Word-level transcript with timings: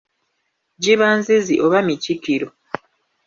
Giba 0.81 1.07
nzizi 1.17 1.55
oba 1.65 1.79
mikikiro. 1.87 2.47